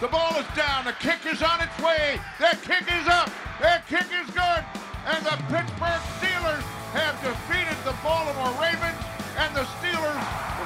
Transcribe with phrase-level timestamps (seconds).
[0.00, 0.86] The ball is down.
[0.86, 2.18] The kick is on its way.
[2.38, 3.28] That kick is up.
[3.60, 4.64] That kick is good.
[5.04, 6.64] And the Pittsburgh Steelers
[6.96, 8.96] have defeated the Baltimore Ravens,
[9.36, 10.16] and the Steelers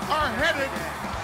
[0.08, 0.70] are headed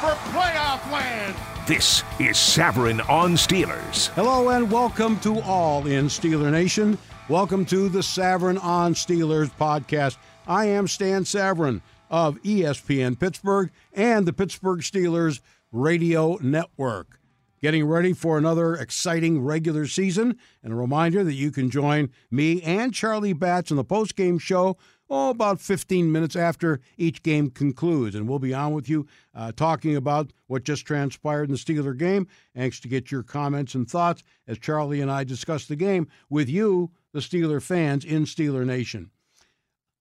[0.01, 1.37] for playoff land.
[1.69, 4.09] This is Savran on Steelers.
[4.09, 6.99] Hello and welcome to all in Steeler Nation.
[7.29, 10.17] Welcome to the Savran on Steelers podcast.
[10.49, 15.39] I am Stan Savran of ESPN Pittsburgh and the Pittsburgh Steelers
[15.71, 17.20] Radio Network
[17.63, 20.37] getting ready for another exciting regular season.
[20.63, 24.77] And a reminder that you can join me and Charlie Batch on the post-game show
[25.11, 28.15] oh, about 15 minutes after each game concludes.
[28.15, 31.97] And we'll be on with you uh, talking about what just transpired in the Steeler
[31.97, 32.29] game.
[32.55, 36.49] Anxious to get your comments and thoughts as Charlie and I discuss the game with
[36.49, 39.11] you, the Steeler fans in Steeler Nation.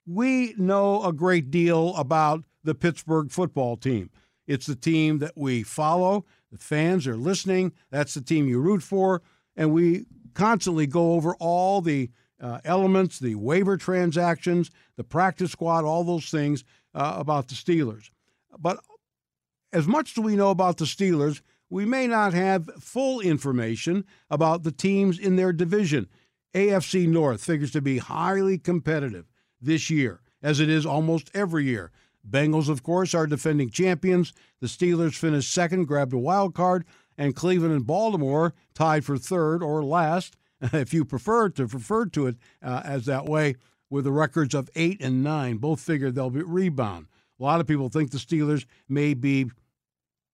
[0.05, 4.09] We know a great deal about the Pittsburgh football team.
[4.47, 6.25] It's the team that we follow.
[6.51, 7.73] The fans are listening.
[7.91, 9.21] That's the team you root for.
[9.55, 12.09] And we constantly go over all the
[12.41, 16.63] uh, elements, the waiver transactions, the practice squad, all those things
[16.93, 18.09] uh, about the Steelers.
[18.57, 18.79] But
[19.73, 24.63] as much as we know about the Steelers, we may not have full information about
[24.63, 26.07] the teams in their division.
[26.55, 29.25] AFC North figures to be highly competitive
[29.61, 31.91] this year, as it is almost every year.
[32.27, 34.33] Bengals, of course, are defending champions.
[34.59, 36.85] The Steelers finished second, grabbed a wild card,
[37.17, 42.27] and Cleveland and Baltimore tied for third or last, if you prefer to refer to
[42.27, 43.55] it uh, as that way,
[43.89, 45.57] with the records of eight and nine.
[45.57, 47.07] Both figure they'll be rebound.
[47.39, 49.49] A lot of people think the Steelers may be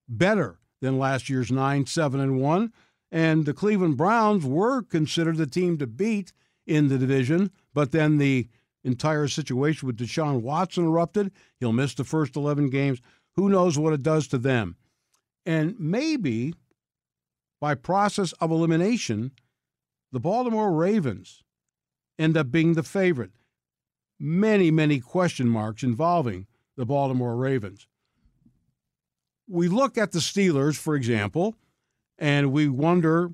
[0.08, 2.74] better than last year's nine, seven, and one.
[3.12, 6.34] And the Cleveland Browns were considered the team to beat
[6.66, 8.50] in the division, but then the
[8.86, 11.32] entire situation with Deshaun Watson erupted.
[11.60, 13.02] He'll miss the first 11 games.
[13.34, 14.78] Who knows what it does to them?
[15.46, 16.54] And maybe
[17.60, 19.32] by process of elimination,
[20.12, 21.44] the Baltimore Ravens
[22.18, 23.32] end up being the favorite.
[24.20, 26.48] Many, many question marks involving
[26.78, 27.88] the Baltimore Ravens.
[29.48, 31.56] We look at the Steelers, for example,
[32.18, 33.32] and we wonder,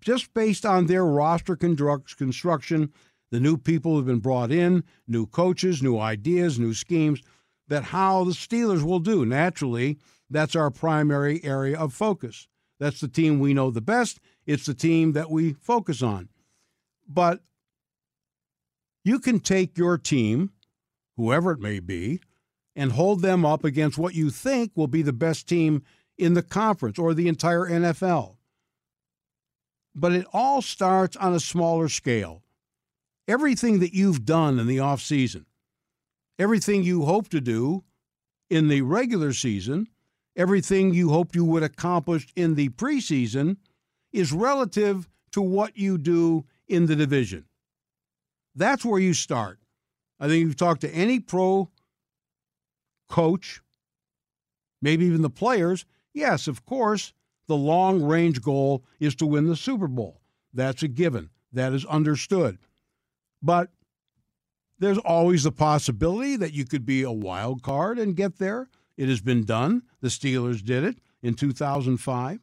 [0.00, 2.92] just based on their roster construction,
[3.30, 7.20] the new people have been brought in, new coaches, new ideas, new schemes,
[7.68, 9.24] that how the Steelers will do.
[9.24, 9.98] Naturally,
[10.30, 12.48] that's our primary area of focus.
[12.78, 14.20] That's the team we know the best.
[14.46, 16.28] It's the team that we focus on.
[17.08, 17.40] But
[19.04, 20.50] you can take your team,
[21.16, 22.20] whoever it may be,
[22.76, 25.82] and hold them up against what you think will be the best team
[26.18, 28.36] in the conference or the entire NFL.
[29.94, 32.43] But it all starts on a smaller scale
[33.26, 35.44] everything that you've done in the offseason,
[36.38, 37.84] everything you hope to do
[38.50, 39.88] in the regular season,
[40.36, 43.56] everything you hoped you would accomplish in the preseason
[44.12, 47.44] is relative to what you do in the division.
[48.54, 49.58] That's where you start.
[50.20, 51.70] I think you've talked to any pro
[53.08, 53.60] coach,
[54.80, 55.84] maybe even the players.
[56.12, 57.12] Yes, of course,
[57.48, 60.20] the long range goal is to win the Super Bowl.
[60.52, 61.30] That's a given.
[61.52, 62.58] That is understood.
[63.44, 63.68] But
[64.78, 68.68] there's always the possibility that you could be a wild card and get there.
[68.96, 69.82] It has been done.
[70.00, 72.40] The Steelers did it in 2005.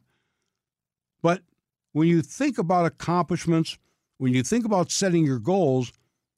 [1.20, 1.42] But
[1.90, 3.78] when you think about accomplishments,
[4.18, 5.92] when you think about setting your goals,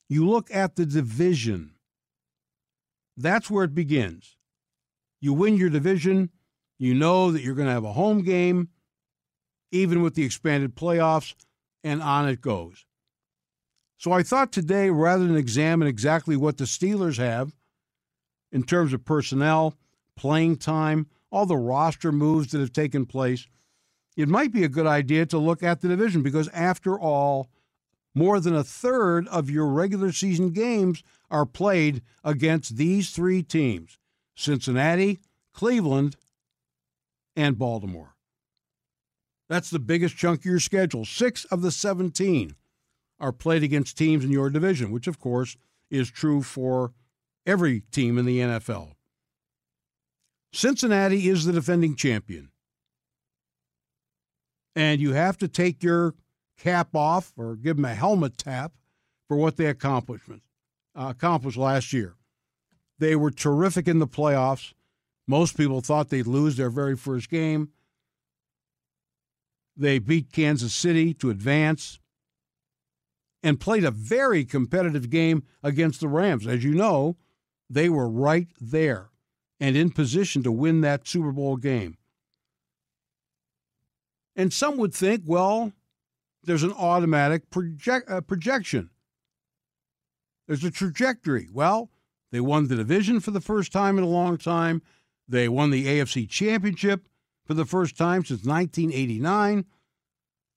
[0.08, 1.74] you look at the division.
[3.18, 4.36] That's where it begins.
[5.20, 6.30] You win your division,
[6.78, 8.70] you know that you're going to have a home game,
[9.70, 11.34] even with the expanded playoffs,
[11.82, 12.86] and on it goes.
[13.96, 17.54] So I thought today, rather than examine exactly what the Steelers have
[18.52, 19.74] in terms of personnel,
[20.16, 23.46] playing time, all the roster moves that have taken place,
[24.16, 27.48] it might be a good idea to look at the division because, after all,
[28.14, 33.98] more than a third of your regular season games are played against these three teams
[34.36, 35.20] Cincinnati,
[35.52, 36.16] Cleveland,
[37.36, 38.14] and Baltimore.
[39.48, 41.04] That's the biggest chunk of your schedule.
[41.04, 42.54] Six of the 17
[43.20, 45.56] are played against teams in your division, which, of course,
[45.90, 46.92] is true for
[47.46, 48.92] every team in the NFL.
[50.52, 52.50] Cincinnati is the defending champion.
[54.76, 56.14] And you have to take your
[56.58, 58.72] cap off or give them a helmet tap
[59.28, 60.42] for what they accomplishment,
[60.94, 62.14] uh, accomplished last year.
[62.98, 64.72] They were terrific in the playoffs.
[65.26, 67.70] Most people thought they'd lose their very first game.
[69.76, 71.98] They beat Kansas City to advance
[73.44, 76.46] and played a very competitive game against the Rams.
[76.46, 77.18] As you know,
[77.68, 79.10] they were right there
[79.60, 81.98] and in position to win that Super Bowl game.
[84.34, 85.72] And some would think, well,
[86.42, 88.90] there's an automatic project, uh, projection.
[90.48, 91.48] There's a trajectory.
[91.52, 91.90] Well,
[92.32, 94.80] they won the division for the first time in a long time.
[95.28, 97.06] They won the AFC Championship
[97.44, 99.66] for the first time since 1989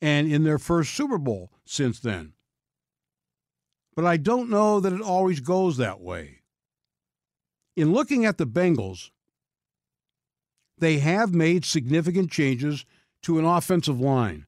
[0.01, 2.33] and in their first Super Bowl since then.
[3.97, 6.41] But I don't know that it always goes that way.
[7.75, 9.09] In looking at the Bengals,
[10.77, 12.85] they have made significant changes
[13.23, 14.45] to an offensive line.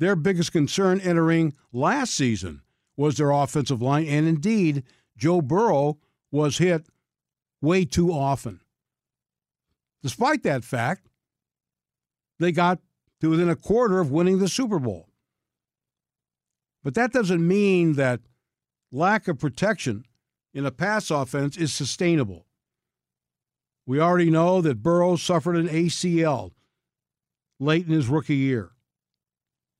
[0.00, 2.62] Their biggest concern entering last season
[2.96, 4.82] was their offensive line, and indeed,
[5.16, 5.98] Joe Burrow
[6.32, 6.88] was hit
[7.62, 8.58] way too often.
[10.02, 11.06] Despite that fact,
[12.40, 12.80] they got
[13.20, 15.08] to within a quarter of winning the Super Bowl.
[16.82, 18.22] But that doesn't mean that
[18.90, 20.04] lack of protection
[20.54, 22.46] in a pass offense is sustainable.
[23.86, 26.52] We already know that Burrow suffered an ACL
[27.58, 28.72] late in his rookie year.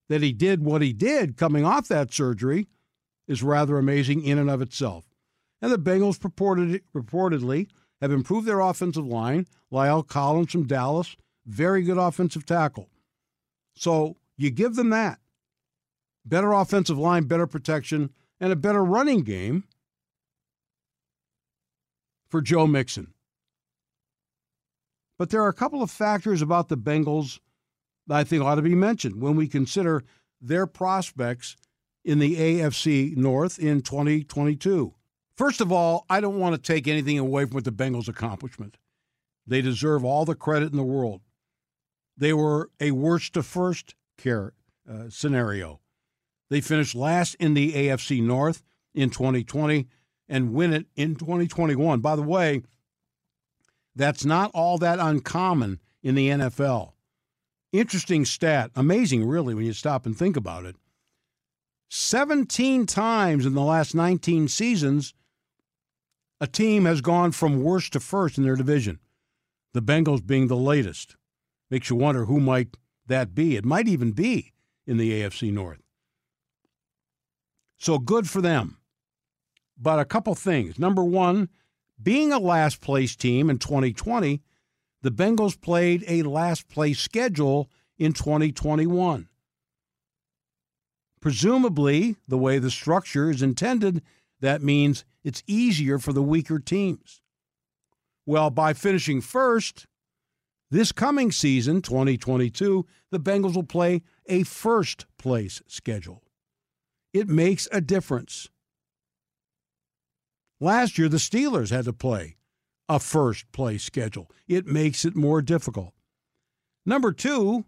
[0.08, 2.69] That he did what he did coming off that surgery
[3.26, 5.05] is rather amazing in and of itself.
[5.61, 7.69] And the Bengals purported, reportedly
[8.00, 9.46] have improved their offensive line.
[9.70, 11.16] La'el Collins from Dallas,
[11.46, 12.88] very good offensive tackle.
[13.75, 15.19] So you give them that.
[16.25, 19.64] Better offensive line, better protection, and a better running game
[22.29, 23.12] for Joe Mixon.
[25.19, 27.40] But there are a couple of factors about the Bengals
[28.06, 30.05] that I think ought to be mentioned when we consider
[30.40, 31.56] their prospects
[32.05, 34.94] in the AFC North in 2022.
[35.37, 38.76] First of all, I don't want to take anything away from what the Bengals' accomplishment.
[39.46, 41.23] They deserve all the credit in the world.
[42.17, 44.52] They were a worst to first care
[44.90, 45.81] uh, scenario.
[46.50, 48.62] They finished last in the AFC North
[48.95, 49.87] in 2020
[50.29, 52.00] and win it in 2021.
[52.00, 52.62] By the way,
[53.95, 56.93] that's not all that uncommon in the NFL.
[57.73, 60.77] Interesting stat, amazing really when you stop and think about it.
[61.91, 65.15] 17 times in the last 19 seasons,
[66.41, 69.00] a team has gone from worst to first in their division,
[69.75, 71.17] the Bengals being the latest.
[71.71, 73.56] Makes you wonder who might that be.
[73.56, 74.53] It might even be
[74.87, 75.83] in the AFC North.
[77.78, 78.78] So good for them.
[79.80, 80.78] But a couple things.
[80.78, 81.48] Number one,
[82.02, 84.42] being a last place team in 2020,
[85.02, 89.28] the Bengals played a last place schedule in 2021.
[91.20, 94.02] Presumably, the way the structure is intended,
[94.40, 97.20] that means it's easier for the weaker teams.
[98.26, 99.87] Well, by finishing first,
[100.70, 106.27] this coming season, 2022, the Bengals will play a first place schedule.
[107.12, 108.49] It makes a difference.
[110.61, 112.37] Last year, the Steelers had to play
[112.88, 114.31] a first place schedule.
[114.47, 115.95] It makes it more difficult.
[116.85, 117.65] Number two,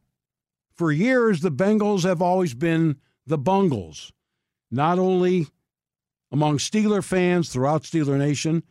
[0.75, 4.13] for years, the Bengals have always been the Bungles,
[4.71, 5.47] not only
[6.33, 8.63] among Steeler fans throughout Steeler Nation,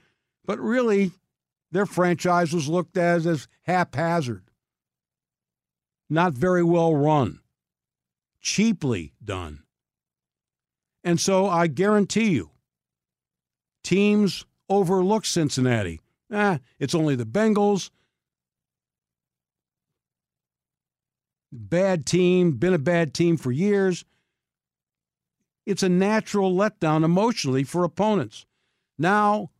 [0.45, 1.11] but really
[1.71, 4.49] their franchise was looked at as haphazard,
[6.09, 7.39] not very well run,
[8.41, 9.63] cheaply done.
[11.03, 12.51] And so I guarantee you,
[13.83, 16.01] teams overlook Cincinnati.
[16.31, 17.89] Ah, it's only the Bengals.
[21.51, 24.05] Bad team, been a bad team for years
[25.69, 28.47] it's a natural letdown emotionally for opponents.
[28.97, 29.51] Now,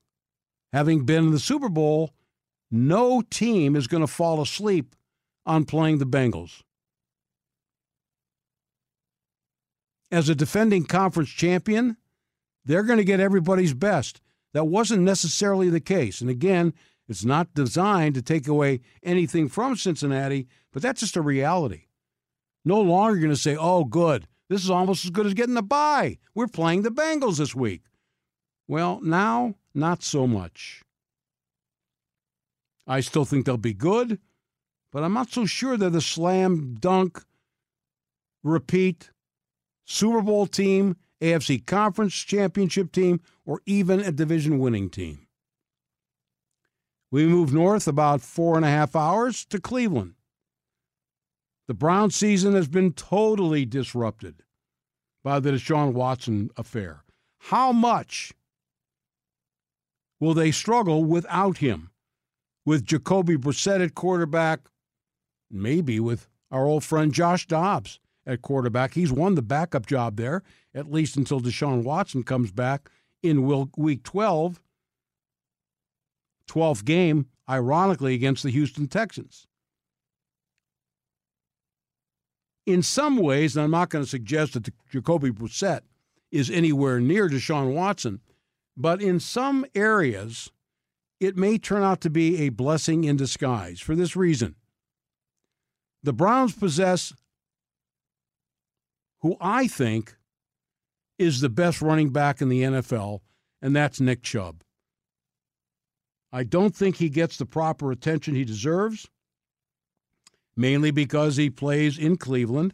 [0.74, 2.15] having been in the Super Bowl,
[2.72, 4.96] no team is going to fall asleep
[5.46, 6.63] on playing the Bengals.
[10.12, 11.98] As a defending conference champion,
[12.66, 14.22] they're going to get everybody's best.
[14.54, 16.22] That wasn't necessarily the case.
[16.22, 16.74] And again,
[17.08, 21.86] it's not designed to take away anything from Cincinnati, but that's just a reality.
[22.66, 24.28] No longer going to say, oh, good.
[24.50, 26.18] This is almost as good as getting the bye.
[26.34, 27.84] We're playing the Bengals this week.
[28.68, 30.84] Well, now, not so much.
[32.88, 34.20] I still think they'll be good,
[34.92, 37.24] but I'm not so sure they're the slam dunk,
[38.44, 39.12] repeat
[39.91, 45.25] Super Bowl team, AFC Conference Championship team, or even a division winning team.
[47.10, 50.13] We move north about four and a half hours to Cleveland.
[51.67, 54.43] The Brown season has been totally disrupted
[55.24, 57.03] by the Deshaun Watson affair.
[57.39, 58.31] How much
[60.19, 61.89] will they struggle without him?
[62.63, 64.60] With Jacoby Brissett at quarterback,
[65.50, 68.93] maybe with our old friend Josh Dobbs at quarterback.
[68.93, 70.43] He's won the backup job there,
[70.74, 72.89] at least until Deshaun Watson comes back
[73.24, 74.62] in week 12,
[76.48, 79.48] 12th game, ironically, against the Houston Texans.
[82.65, 85.81] In some ways, and I'm not going to suggest that Jacoby Brissett
[86.31, 88.21] is anywhere near Deshaun Watson,
[88.77, 90.51] but in some areas,
[91.19, 94.55] it may turn out to be a blessing in disguise for this reason.
[96.03, 97.12] The Browns possess
[99.21, 100.15] who I think
[101.17, 103.19] is the best running back in the NFL,
[103.61, 104.63] and that's Nick Chubb.
[106.31, 109.07] I don't think he gets the proper attention he deserves,
[110.55, 112.73] mainly because he plays in Cleveland,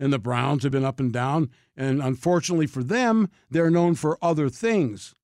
[0.00, 1.48] and the Browns have been up and down.
[1.76, 5.14] And unfortunately for them, they're known for other things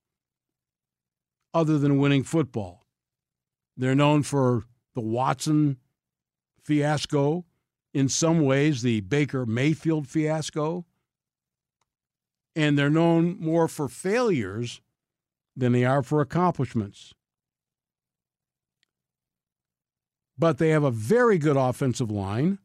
[1.52, 2.86] other than winning football.
[3.76, 5.78] They're known for the Watson
[6.62, 7.44] fiasco,
[7.94, 10.84] in some ways, the Baker Mayfield fiasco.
[12.54, 14.80] And they're known more for failures
[15.56, 17.14] than they are for accomplishments.
[20.36, 22.58] But they have a very good offensive line.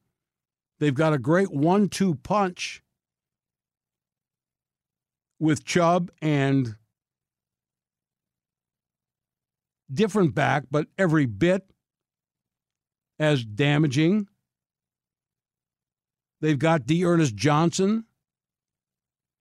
[0.80, 2.84] They've got a great one two punch
[5.40, 6.76] with Chubb and
[9.92, 11.70] different back, but every bit
[13.20, 14.28] as damaging.
[16.44, 18.04] They've got D'Ernest Johnson,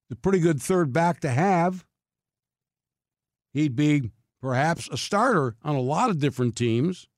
[0.09, 1.85] a pretty good third back to have.
[3.52, 7.09] He'd be perhaps a starter on a lot of different teams.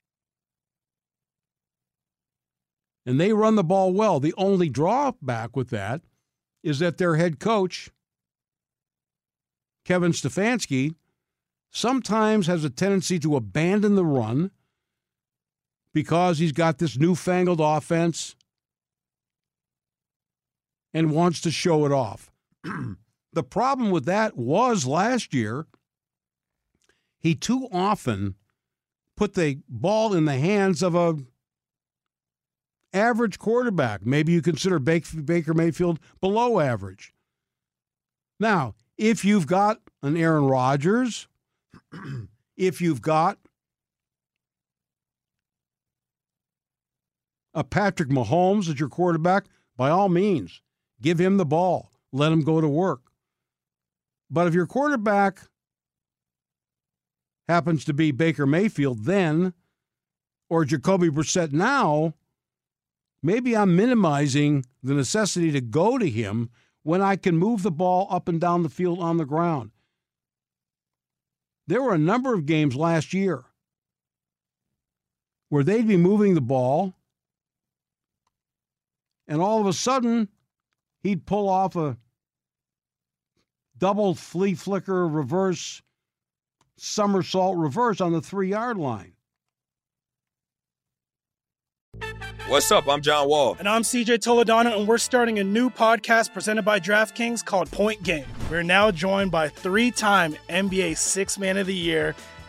[3.04, 4.20] And they run the ball well.
[4.20, 6.00] The only drawback with that
[6.62, 7.90] is that their head coach,
[9.84, 10.94] Kevin Stefanski,
[11.70, 14.50] sometimes has a tendency to abandon the run
[15.92, 18.34] because he's got this newfangled offense
[20.94, 22.30] and wants to show it off.
[23.32, 25.66] the problem with that was last year,
[27.18, 28.36] he too often
[29.16, 31.18] put the ball in the hands of a
[32.94, 34.06] average quarterback.
[34.06, 37.12] Maybe you consider Baker Mayfield below average.
[38.38, 41.26] Now, if you've got an Aaron Rodgers
[42.56, 43.38] if you've got
[47.52, 49.44] a Patrick Mahomes as your quarterback,
[49.76, 50.60] by all means,
[51.00, 51.90] give him the ball.
[52.12, 53.02] Let him go to work.
[54.30, 55.40] But if your quarterback
[57.48, 59.52] happens to be Baker Mayfield then,
[60.48, 62.14] or Jacoby Brissett now,
[63.22, 66.50] maybe I'm minimizing the necessity to go to him
[66.82, 69.70] when I can move the ball up and down the field on the ground.
[71.66, 73.44] There were a number of games last year
[75.48, 76.94] where they'd be moving the ball,
[79.26, 80.28] and all of a sudden,
[81.04, 81.96] he'd pull off a
[83.78, 85.82] double flea flicker reverse
[86.76, 89.12] somersault reverse on the three yard line.
[92.48, 92.88] What's up?
[92.88, 93.56] I'm John Wall.
[93.58, 98.02] And I'm CJ Toledano, and we're starting a new podcast presented by DraftKings called Point
[98.02, 98.26] Game.
[98.50, 102.14] We're now joined by three time NBA Six Man of the Year,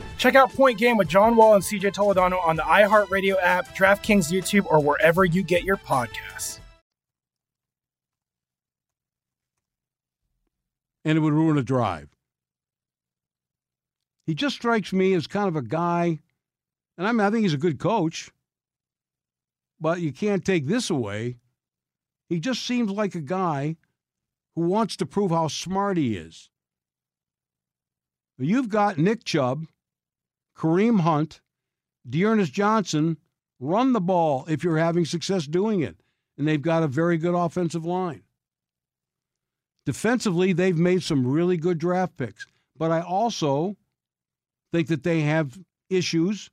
[0.21, 4.31] Check out Point Game with John Wall and CJ Toledano on the iHeartRadio app, DraftKings
[4.31, 6.59] YouTube, or wherever you get your podcasts.
[11.03, 12.09] And it would ruin a drive.
[14.27, 16.19] He just strikes me as kind of a guy,
[16.99, 18.29] and I, mean, I think he's a good coach,
[19.79, 21.37] but you can't take this away.
[22.29, 23.75] He just seems like a guy
[24.53, 26.51] who wants to prove how smart he is.
[28.37, 29.65] You've got Nick Chubb
[30.61, 31.41] Kareem Hunt,
[32.07, 33.17] D'Ernest Johnson.
[33.59, 35.97] Run the ball if you're having success doing it.
[36.37, 38.23] And they've got a very good offensive line.
[39.85, 42.45] Defensively, they've made some really good draft picks.
[42.77, 43.75] But I also
[44.71, 46.49] think that they have issues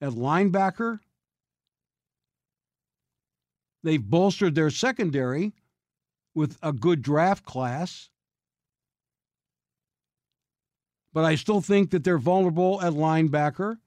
[0.00, 1.00] at linebacker.
[3.82, 5.52] They've bolstered their secondary
[6.34, 8.10] with a good draft class.
[11.12, 13.78] But I still think that they're vulnerable at linebacker.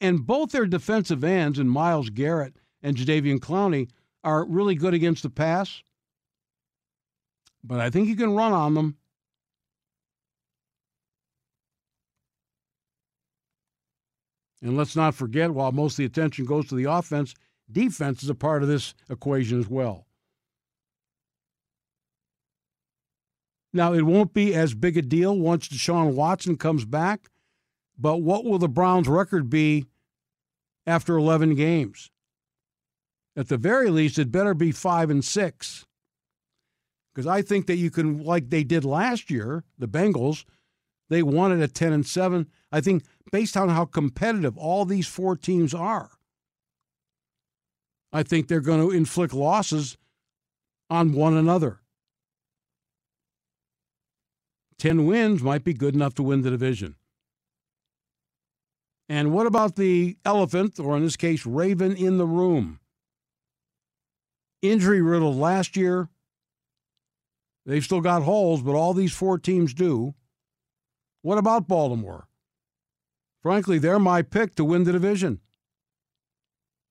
[0.00, 3.88] And both their defensive ends, and Myles Garrett and Jadeveon Clowney,
[4.22, 5.82] are really good against the pass.
[7.62, 8.96] But I think you can run on them.
[14.60, 17.34] And let's not forget, while most of the attention goes to the offense,
[17.70, 20.06] defense is a part of this equation as well.
[23.76, 27.28] Now, it won't be as big a deal once Deshaun Watson comes back,
[27.98, 29.86] but what will the Browns' record be
[30.86, 32.12] after 11 games?
[33.36, 35.86] At the very least, it better be 5 and 6.
[37.12, 40.44] Because I think that you can, like they did last year, the Bengals,
[41.08, 42.48] they wanted a 10 and 7.
[42.70, 43.02] I think
[43.32, 46.10] based on how competitive all these four teams are,
[48.12, 49.96] I think they're going to inflict losses
[50.88, 51.80] on one another.
[54.78, 56.96] 10 wins might be good enough to win the division.
[59.08, 62.80] And what about the elephant, or in this case, raven in the room?
[64.62, 66.08] Injury riddled last year.
[67.66, 70.14] They've still got holes, but all these four teams do.
[71.22, 72.28] What about Baltimore?
[73.42, 75.40] Frankly, they're my pick to win the division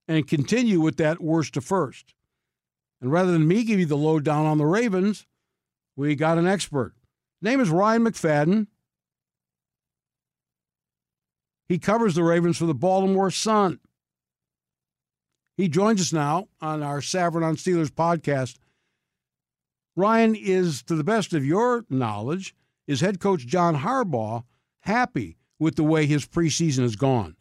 [0.08, 2.14] and continue with that worst to first.
[3.02, 5.26] And rather than me give you the lowdown on the Ravens,
[5.96, 6.94] we got an expert.
[7.44, 8.68] Name is Ryan McFadden.
[11.68, 13.82] He covers the Ravens for the Baltimore Sun.
[15.58, 18.60] He joins us now on our Savran on Steelers podcast.
[19.98, 22.56] Ryan is, to the best of your knowledge,
[22.88, 24.46] is head coach John Harbaugh
[24.80, 27.36] happy with the way his preseason has gone?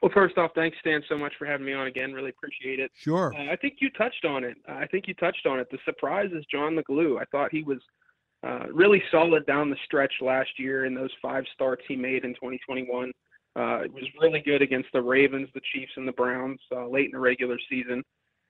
[0.00, 2.12] Well, first off, thanks, Stan, so much for having me on again.
[2.12, 2.92] Really appreciate it.
[2.94, 3.34] Sure.
[3.34, 4.56] Uh, I think you touched on it.
[4.68, 5.68] I think you touched on it.
[5.72, 7.20] The surprise is John Leglue.
[7.20, 7.78] I thought he was
[8.44, 12.34] uh, really solid down the stretch last year in those five starts he made in
[12.34, 13.12] 2021.
[13.56, 17.06] Uh, it was really good against the Ravens, the Chiefs, and the Browns uh, late
[17.06, 18.02] in the regular season.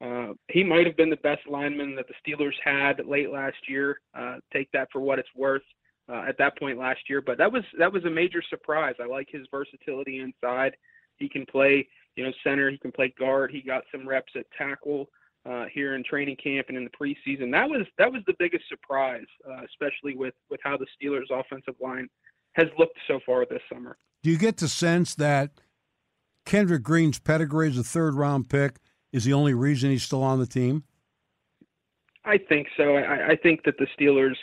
[0.04, 4.00] Uh, he might have been the best lineman that the Steelers had late last year.
[4.18, 5.62] Uh, take that for what it's worth
[6.10, 7.20] uh, at that point last year.
[7.20, 8.94] But that was that was a major surprise.
[9.00, 10.76] I like his versatility inside.
[11.18, 12.70] He can play, you know, center.
[12.70, 13.50] He can play guard.
[13.52, 15.08] He got some reps at tackle
[15.48, 17.50] uh, here in training camp and in the preseason.
[17.52, 21.74] That was that was the biggest surprise, uh, especially with with how the Steelers' offensive
[21.80, 22.08] line
[22.52, 23.96] has looked so far this summer.
[24.22, 25.50] Do you get the sense that
[26.46, 28.76] Kendrick Green's pedigree as a third round pick
[29.12, 30.84] is the only reason he's still on the team?
[32.24, 32.96] I think so.
[32.96, 34.36] I, I think that the Steelers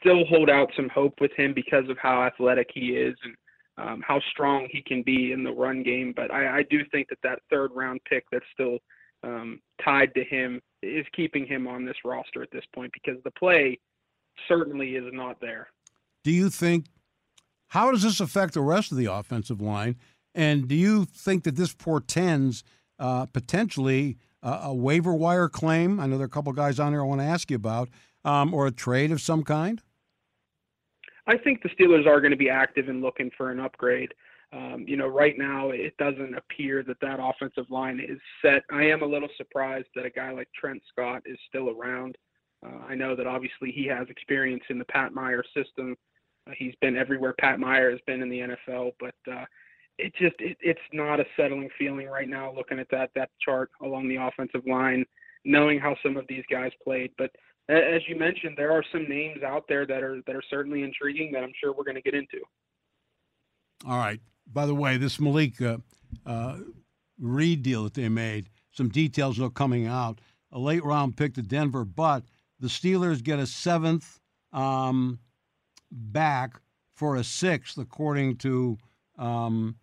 [0.00, 3.34] still hold out some hope with him because of how athletic he is and
[3.78, 6.12] um, how strong he can be in the run game.
[6.14, 8.78] But I, I do think that that third round pick that's still
[9.22, 13.30] um, tied to him is keeping him on this roster at this point because the
[13.30, 13.78] play
[14.48, 15.68] certainly is not there.
[16.24, 16.86] Do you think?
[17.68, 19.96] How does this affect the rest of the offensive line?
[20.34, 22.64] And do you think that this portends
[22.98, 25.98] uh, potentially uh, a waiver wire claim?
[25.98, 27.88] I know there are a couple guys on here I want to ask you about
[28.24, 29.82] um, or a trade of some kind?
[31.26, 34.12] I think the Steelers are going to be active in looking for an upgrade.
[34.52, 38.62] Um, you know, right now it doesn't appear that that offensive line is set.
[38.70, 42.18] I am a little surprised that a guy like Trent Scott is still around.
[42.64, 45.96] Uh, I know that obviously he has experience in the Pat Meyer system.
[46.46, 49.44] Uh, he's been everywhere Pat Meyer has been in the NFL, but uh,
[49.98, 52.52] it just it, it's not a settling feeling right now.
[52.54, 55.04] Looking at that that chart along the offensive line,
[55.46, 57.30] knowing how some of these guys played, but
[57.68, 61.32] as you mentioned, there are some names out there that are that are certainly intriguing
[61.32, 62.40] that I'm sure we're going to get into.
[63.86, 64.20] All right.
[64.46, 65.78] By the way, this Malik uh,
[66.26, 66.58] uh,
[67.18, 70.20] Reed deal that they made, some details are coming out.
[70.50, 72.24] A late round pick to Denver, but
[72.60, 74.20] the Steelers get a seventh
[74.52, 75.18] um,
[75.90, 76.60] back
[76.94, 78.76] for a sixth, according to
[79.18, 79.76] um,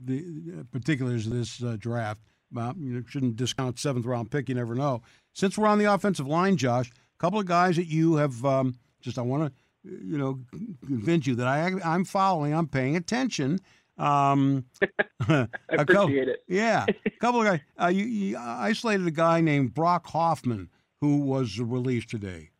[0.00, 2.20] the particulars of this uh, draft.
[2.56, 4.48] Uh, you shouldn't discount seventh round pick.
[4.48, 5.02] You never know.
[5.32, 8.74] Since we're on the offensive line, Josh, a couple of guys that you have um,
[9.00, 10.40] Just I want to, you know,
[10.86, 13.58] convince you that I I'm following, I'm paying attention.
[13.98, 14.64] Um,
[15.28, 16.44] I appreciate couple, it.
[16.48, 17.60] Yeah, a couple of guys.
[17.80, 22.50] Uh, you, you isolated a guy named Brock Hoffman who was released today.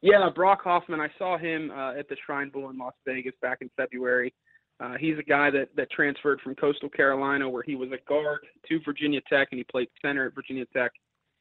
[0.00, 1.00] Yeah, Brock Hoffman.
[1.00, 4.34] I saw him uh, at the Shrine Bowl in Las Vegas back in February.
[4.80, 8.40] Uh, he's a guy that that transferred from Coastal Carolina, where he was a guard,
[8.68, 10.90] to Virginia Tech, and he played center at Virginia Tech.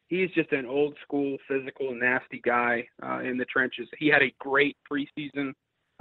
[0.07, 3.87] He's just an old school, physical, nasty guy uh, in the trenches.
[3.97, 5.53] He had a great preseason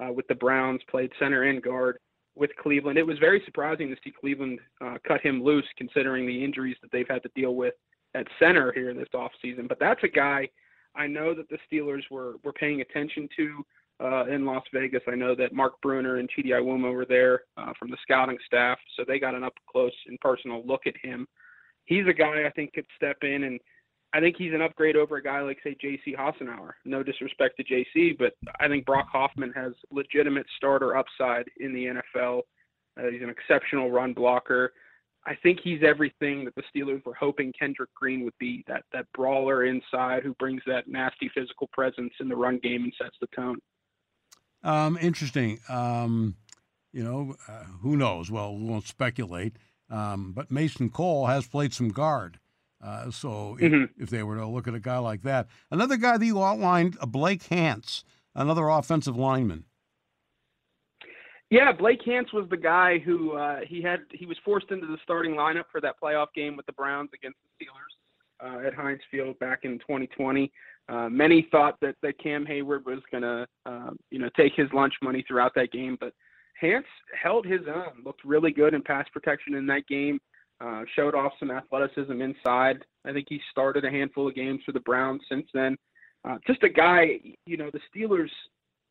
[0.03, 1.99] uh, with the Browns, played center and guard
[2.35, 2.99] with Cleveland.
[2.99, 6.91] It was very surprising to see Cleveland uh, cut him loose, considering the injuries that
[6.91, 7.75] they've had to deal with
[8.15, 9.69] at center here in this offseason.
[9.69, 10.49] But that's a guy
[10.95, 13.65] I know that the Steelers were were paying attention to
[14.01, 15.03] uh, in Las Vegas.
[15.07, 18.79] I know that Mark Bruener and Chidi Iwuoma were there uh, from the scouting staff,
[18.97, 21.27] so they got an up close and personal look at him.
[21.85, 23.61] He's a guy I think could step in, and
[24.15, 26.15] I think he's an upgrade over a guy like say J.C.
[26.15, 26.73] Hassenauer.
[26.85, 31.87] No disrespect to J.C., but I think Brock Hoffman has legitimate starter upside in the
[32.17, 32.43] NFL.
[32.99, 34.73] Uh, he's an exceptional run blocker.
[35.25, 39.07] I think he's everything that the Steelers were hoping Kendrick Green would be that that
[39.15, 43.29] brawler inside who brings that nasty physical presence in the run game and sets the
[43.29, 43.59] tone.
[44.65, 45.61] Um, interesting.
[45.69, 46.37] Um,
[46.93, 48.31] you know, uh, who knows?
[48.31, 49.57] Well, we won't speculate.
[49.89, 52.39] Um, but Mason Cole has played some guard.
[52.83, 54.03] Uh, so if, mm-hmm.
[54.03, 56.97] if, they were to look at a guy like that, another guy that you outlined,
[57.01, 59.65] uh, Blake Hance, another offensive lineman.
[61.49, 64.01] Yeah, Blake Hance was the guy who uh, he had.
[64.11, 67.37] He was forced into the starting lineup for that playoff game with the Browns against
[67.43, 70.51] the Steelers uh, at Heinz Field back in 2020.
[70.89, 74.69] Uh, many thought that that Cam Heyward was going to, uh, you know, take his
[74.73, 76.15] lunch money throughout that game, but
[76.59, 76.87] Hance
[77.21, 78.03] held his own.
[78.05, 80.19] Looked really good in pass protection in that game.
[80.63, 82.85] Uh, showed off some athleticism inside.
[83.05, 85.77] I think he started a handful of games for the Browns since then.
[86.25, 88.31] Uh, just a guy, you know, the Steelers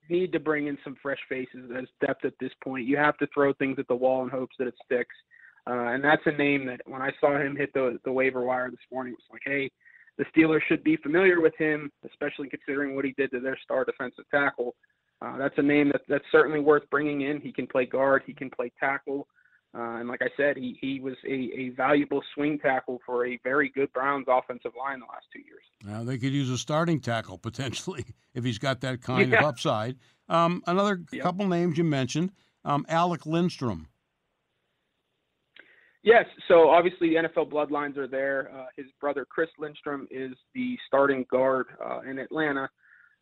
[0.09, 2.87] need to bring in some fresh faces as depth at this point.
[2.87, 5.15] You have to throw things at the wall in hopes that it sticks.
[5.69, 8.69] Uh, and that's a name that when I saw him hit the the waiver wire
[8.69, 9.69] this morning, it was like, hey,
[10.17, 13.85] the Steelers should be familiar with him, especially considering what he did to their star
[13.85, 14.75] defensive tackle.
[15.21, 17.39] Uh, that's a name that that's certainly worth bringing in.
[17.39, 19.27] He can play guard, he can play tackle,
[19.73, 23.39] uh, and like I said, he he was a, a valuable swing tackle for a
[23.43, 25.63] very good Browns offensive line the last two years.
[25.83, 29.39] Now they could use a starting tackle potentially if he's got that kind yeah.
[29.39, 29.97] of upside.
[30.27, 31.23] Um, another yep.
[31.23, 32.31] couple names you mentioned,
[32.65, 33.87] um, Alec Lindstrom.
[36.03, 38.51] Yes, so obviously the NFL bloodlines are there.
[38.53, 42.67] Uh, his brother Chris Lindstrom is the starting guard uh, in Atlanta.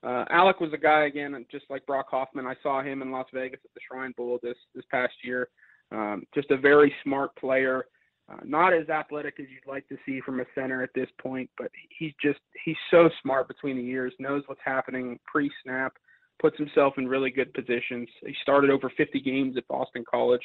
[0.02, 2.48] Uh, Alec was a guy again, just like Brock Hoffman.
[2.48, 5.50] I saw him in Las Vegas at the Shrine Bowl this this past year.
[5.91, 7.86] Um, just a very smart player.
[8.32, 11.49] Uh, not as athletic as you'd like to see from a center at this point,
[11.58, 15.93] but he's just he's so smart between the years, knows what's happening pre-snap,
[16.39, 18.08] puts himself in really good positions.
[18.23, 20.41] He started over 50 games at Boston College.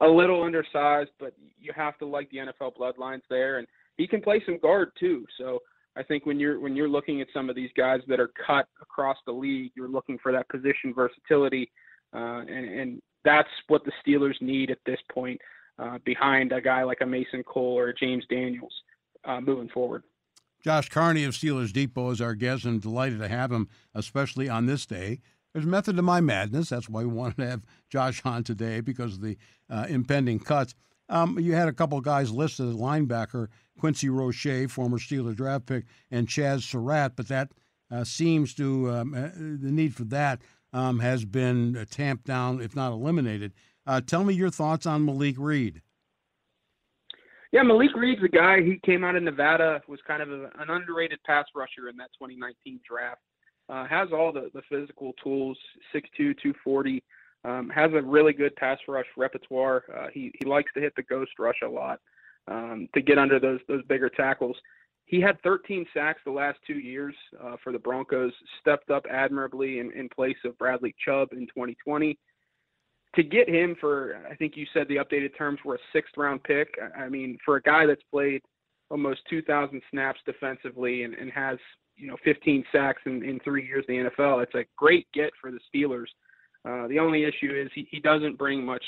[0.00, 4.20] A little undersized, but you have to like the NFL bloodlines there, and he can
[4.20, 5.24] play some guard too.
[5.38, 5.60] So
[5.96, 8.66] I think when you're when you're looking at some of these guys that are cut
[8.82, 11.70] across the league, you're looking for that position versatility,
[12.12, 15.40] uh, and, and that's what the Steelers need at this point
[15.78, 18.72] uh, behind a guy like a Mason Cole or James Daniels
[19.24, 20.02] uh, moving forward.
[20.62, 24.66] Josh Carney of Steelers Depot is our guest, and delighted to have him, especially on
[24.66, 25.20] this day.
[25.52, 26.70] There's method to my madness.
[26.70, 29.36] That's why we wanted to have Josh on today because of the
[29.68, 30.74] uh, impending cuts.
[31.10, 35.84] Um, you had a couple guys listed as linebacker Quincy Roche, former Steeler draft pick,
[36.10, 37.50] and Chazz Surratt, but that
[37.90, 40.40] uh, seems to, um, uh, the need for that
[40.74, 43.52] um, has been tamped down, if not eliminated.
[43.86, 45.80] Uh, tell me your thoughts on Malik Reed.
[47.52, 48.60] Yeah, Malik Reed's a guy.
[48.60, 52.10] He came out of Nevada, was kind of a, an underrated pass rusher in that
[52.18, 53.20] 2019 draft.
[53.68, 55.56] Uh, has all the, the physical tools,
[55.94, 56.02] 6'2",
[56.42, 57.02] 240.
[57.44, 59.84] Um, has a really good pass rush repertoire.
[59.94, 62.00] Uh, he he likes to hit the ghost rush a lot
[62.48, 64.56] um, to get under those those bigger tackles.
[65.06, 69.78] He had 13 sacks the last two years uh, for the Broncos, stepped up admirably
[69.78, 72.18] in, in place of Bradley Chubb in 2020.
[73.16, 76.42] To get him for, I think you said the updated terms were a sixth round
[76.42, 76.68] pick.
[76.98, 78.42] I mean, for a guy that's played
[78.90, 81.58] almost 2,000 snaps defensively and, and has,
[81.96, 85.30] you know, 15 sacks in, in three years in the NFL, it's a great get
[85.40, 86.08] for the Steelers.
[86.64, 88.84] Uh, the only issue is he, he doesn't bring much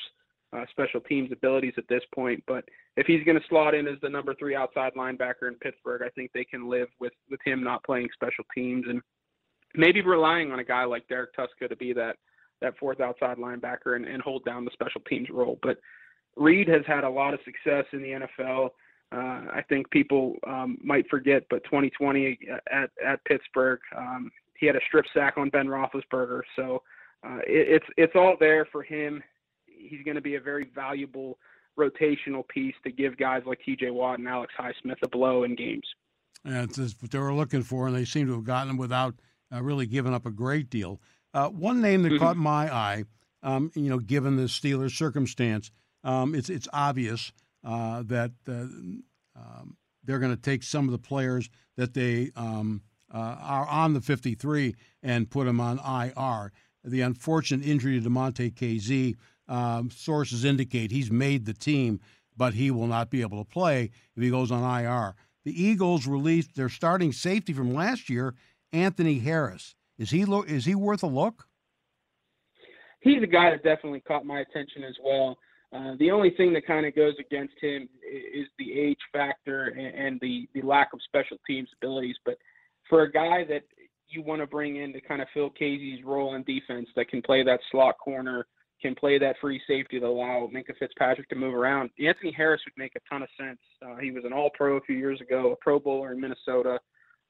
[0.53, 2.43] uh, special teams abilities at this point.
[2.47, 2.65] But
[2.97, 6.11] if he's going to slot in as the number three outside linebacker in Pittsburgh, I
[6.11, 9.01] think they can live with with him not playing special teams and
[9.75, 12.17] maybe relying on a guy like Derek Tuszka to be that
[12.63, 15.59] that fourth outside linebacker and, and hold down the special teams role.
[15.63, 15.79] But
[16.37, 18.71] Reed has had a lot of success in the NFL.
[19.13, 22.39] Uh, I think people um, might forget, but 2020
[22.73, 26.41] at, at Pittsburgh, um, he had a strip sack on Ben Roethlisberger.
[26.57, 26.83] So
[27.27, 29.23] uh, it, it's it's all there for him.
[29.89, 31.39] He's going to be a very valuable
[31.79, 33.91] rotational piece to give guys like T.J.
[33.91, 35.87] Watt and Alex Highsmith a blow in games.
[36.45, 39.15] It's what they were looking for, and they seem to have gotten him without
[39.53, 41.01] uh, really giving up a great deal.
[41.35, 42.19] Uh, one name that mm-hmm.
[42.19, 43.05] caught my eye,
[43.43, 45.71] um, you know, given the Steelers' circumstance,
[46.05, 47.33] um, it's it's obvious
[47.65, 52.83] uh, that uh, um, they're going to take some of the players that they um,
[53.13, 56.53] uh, are on the 53 and put them on IR.
[56.85, 59.17] The unfortunate injury to Damontae Kazee,
[59.49, 62.01] um, sources indicate he's made the team,
[62.37, 65.15] but he will not be able to play if he goes on IR.
[65.45, 68.35] The Eagles released their starting safety from last year,
[68.73, 69.75] Anthony Harris.
[69.99, 71.47] Is he lo- is he worth a look?
[73.01, 75.39] He's a guy that definitely caught my attention as well.
[75.73, 80.19] Uh, the only thing that kind of goes against him is the age factor and,
[80.21, 82.17] the, the lack of special teams abilities.
[82.25, 82.39] But
[82.89, 83.63] for a guy that
[84.09, 87.21] you want to bring in to kind of fill Kazee's role in defense, that can
[87.21, 88.47] play that slot corner,
[88.81, 92.81] can play that free safety to allow Minkah Fitzpatrick to move around, Anthony Harris would
[92.83, 93.59] make a ton of sense.
[93.85, 96.79] Uh, he was an All-Pro a few years ago, a Pro Bowler in Minnesota.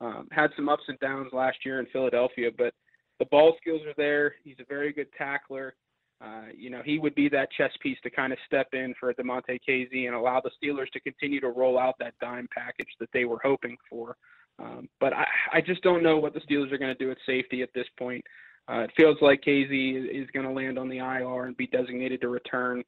[0.01, 2.75] Um, had some ups and downs last year in Philadelphia, but
[3.19, 4.35] the ball skills are there.
[4.45, 5.75] He's a very good tackler.
[6.23, 9.13] Uh, you know, he would be that chess piece to kind of step in for
[9.13, 13.11] Damontae Kazee and allow the Steelers to continue to roll out that dime package that
[13.13, 14.17] they were hoping for.
[14.59, 17.19] Um, but I, I just don't know what the Steelers are going to do at
[17.27, 18.25] safety at this point.
[18.69, 22.21] Uh, it feels like is, is going to land on the IR and be designated
[22.21, 22.83] to return.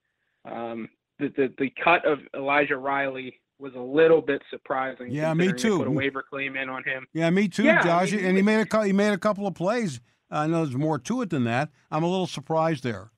[0.44, 0.88] Um,
[1.18, 5.10] the, the the cut of Elijah Riley was a little bit surprising.
[5.10, 5.78] Yeah, me too.
[5.78, 7.06] Put a waiver claim in on him.
[7.12, 8.12] Yeah, me too, yeah, Josh.
[8.12, 10.00] I mean, and he made a he made a couple of plays.
[10.30, 11.70] I know there's more to it than that.
[11.90, 13.10] I'm a little surprised there.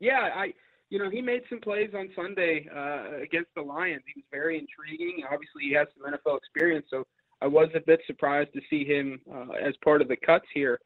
[0.00, 0.52] Yeah, I
[0.90, 4.02] you know he made some plays on Sunday uh, against the Lions.
[4.06, 5.24] He was very intriguing.
[5.24, 7.04] Obviously, he has some NFL experience, so
[7.40, 10.78] I was a bit surprised to see him uh, as part of the cuts here.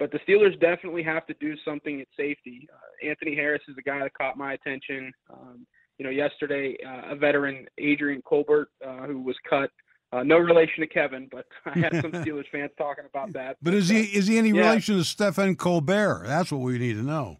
[0.00, 2.66] But the Steelers definitely have to do something at safety.
[2.72, 5.12] Uh, Anthony Harris is the guy that caught my attention.
[5.30, 5.66] Um,
[5.98, 9.70] you know, yesterday, uh, a veteran, Adrian Colbert, uh, who was cut.
[10.10, 13.58] Uh, no relation to Kevin, but I had some Steelers fans talking about that.
[13.60, 14.70] But, but is he is he any yeah.
[14.70, 16.24] relation to Stephen Colbert?
[16.26, 17.36] That's what we need to know.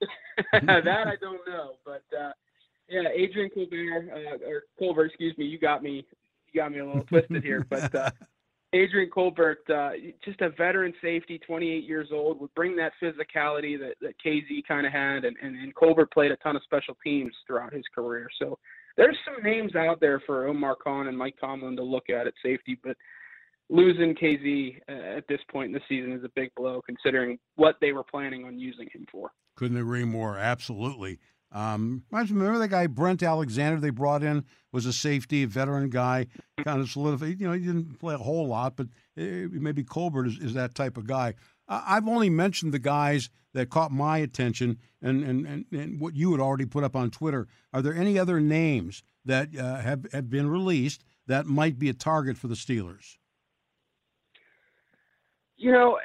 [0.52, 2.32] that I don't know, but uh,
[2.88, 6.04] yeah, Adrian Colbert uh, or Colbert, excuse me, you got me,
[6.52, 8.10] you got me a little twisted here, but uh,
[8.72, 9.90] Adrian Colbert, uh,
[10.24, 14.86] just a veteran safety, 28 years old, would bring that physicality that, that Kazee kind
[14.86, 18.28] of had, and, and, and Colbert played a ton of special teams throughout his career.
[18.40, 18.58] So
[18.96, 22.34] there's some names out there for Omar Khan and Mike Tomlin to look at at
[22.44, 22.96] safety, but
[23.68, 27.76] losing Kazee uh, at this point in the season is a big blow, considering what
[27.80, 29.30] they were planning on using him for.
[29.56, 30.38] Couldn't agree more.
[30.38, 31.18] Absolutely.
[31.52, 36.26] Um, remember that guy Brent Alexander they brought in was a safety, a veteran guy,
[36.62, 37.40] kind of solidified.
[37.40, 38.86] You know, he didn't play a whole lot, but
[39.16, 41.34] eh, maybe Colbert is, is that type of guy.
[41.68, 46.32] I've only mentioned the guys that caught my attention and, and, and, and, what you
[46.32, 47.46] had already put up on Twitter.
[47.72, 51.94] Are there any other names that uh, have, have been released that might be a
[51.94, 53.16] target for the Steelers?
[55.56, 55.98] You know,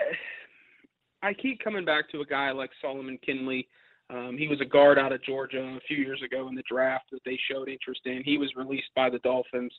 [1.23, 3.67] I keep coming back to a guy like Solomon Kindley.
[4.10, 7.06] Um, he was a guard out of Georgia a few years ago in the draft
[7.12, 8.24] that they showed interest in.
[8.24, 9.74] He was released by the Dolphins.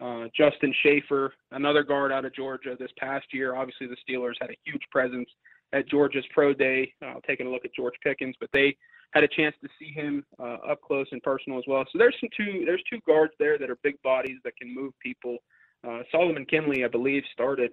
[0.00, 3.54] Uh, Justin Shaffer, another guard out of Georgia this past year.
[3.54, 5.28] Obviously, the Steelers had a huge presence
[5.72, 8.76] at Georgia's pro day, uh, taking a look at George Pickens, but they
[9.12, 11.84] had a chance to see him uh, up close and personal as well.
[11.92, 14.92] So there's some two there's two guards there that are big bodies that can move
[15.00, 15.38] people.
[15.86, 17.72] Uh, Solomon Kindley, I believe, started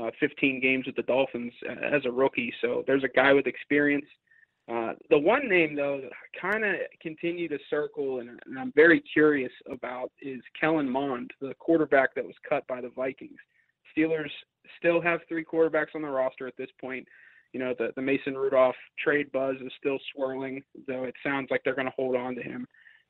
[0.00, 2.52] uh, 15 games with the Dolphins as a rookie.
[2.60, 4.06] So there's a guy with experience.
[4.68, 8.72] Uh, the one name though that I kind of continue to circle and, and, I'm
[8.74, 13.38] very curious about is Kellen Mond, the quarterback that was cut by the Vikings.
[13.96, 14.30] Steelers
[14.78, 17.06] still have three quarterbacks on the roster at this point.
[17.52, 21.62] You know, the, the Mason Rudolph trade buzz is still swirling, though it sounds like
[21.64, 22.66] they're going to hold on to him.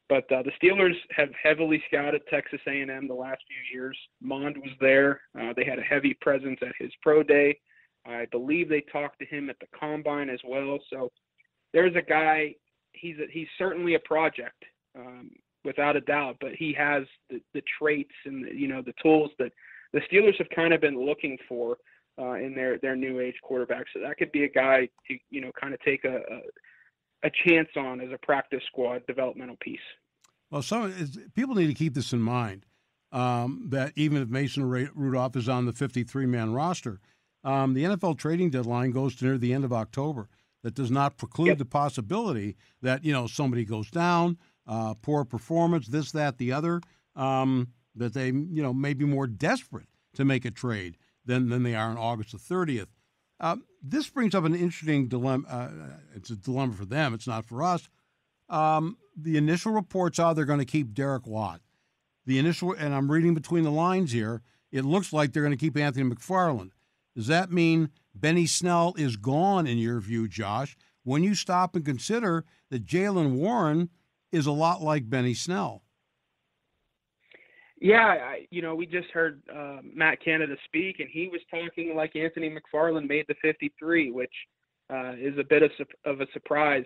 [0.09, 3.99] But uh, the Steelers have heavily scouted Texas A&M the last few years.
[4.21, 5.23] Mond was there.
[5.39, 7.59] Uh, they had a heavy presence at his pro day.
[8.07, 10.79] I believe they talked to him at the combine as well.
[10.91, 11.11] So
[11.77, 12.55] there's a guy.
[12.93, 14.65] He's a, he's certainly a project,
[14.99, 15.31] um,
[15.63, 16.39] without a doubt.
[16.41, 19.53] But he has the, the traits and the, you know the tools that
[19.93, 21.77] the Steelers have kind of been looking for
[22.19, 23.85] uh, in their their new age quarterback.
[23.93, 27.31] So that could be a guy to you know kind of take a, a a
[27.47, 29.79] chance on as a practice squad developmental piece.
[30.51, 30.95] Well, some
[31.35, 32.65] people need to keep this in mind
[33.13, 37.01] um, that even if Mason Rudolph is on the 53 man roster,
[37.45, 40.29] um, the NFL trading deadline goes to near the end of October.
[40.67, 41.59] That does not preclude yep.
[41.59, 46.81] the possibility that you know somebody goes down, uh, poor performance, this, that, the other.
[47.15, 51.63] Um, that they you know may be more desperate to make a trade than than
[51.63, 52.89] they are on August the 30th.
[53.39, 55.47] Um, this brings up an interesting dilemma.
[55.49, 55.71] Uh,
[56.17, 57.15] it's a dilemma for them.
[57.15, 57.89] It's not for us.
[58.49, 61.61] Um, the initial reports are they're going to keep Derek Watt.
[62.25, 64.43] The initial, and I'm reading between the lines here.
[64.73, 66.71] It looks like they're going to keep Anthony McFarland.
[67.15, 70.77] Does that mean Benny Snell is gone in your view, Josh?
[71.05, 73.91] When you stop and consider that Jaylen Warren
[74.33, 75.83] is a lot like Benny Snell.
[77.81, 81.95] Yeah, I, you know, we just heard uh, Matt Canada speak, and he was talking
[81.95, 84.33] like Anthony McFarland made the 53, which
[84.91, 85.71] uh, is a bit of,
[86.05, 86.85] of a surprise.